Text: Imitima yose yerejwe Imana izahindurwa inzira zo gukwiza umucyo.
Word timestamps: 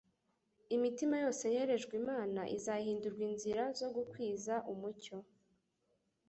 Imitima 0.75 1.15
yose 1.23 1.45
yerejwe 1.55 1.93
Imana 2.01 2.41
izahindurwa 2.57 3.21
inzira 3.29 3.63
zo 3.79 3.87
gukwiza 3.95 4.55
umucyo. 4.71 5.17